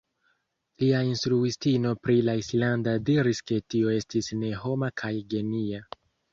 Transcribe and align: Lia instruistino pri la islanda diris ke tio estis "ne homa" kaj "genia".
Lia 0.83 1.01
instruistino 1.09 1.91
pri 2.07 2.15
la 2.29 2.35
islanda 2.41 2.97
diris 3.11 3.43
ke 3.53 3.61
tio 3.75 3.95
estis 4.01 4.33
"ne 4.43 4.53
homa" 4.65 4.93
kaj 5.05 5.15
"genia". 5.37 5.87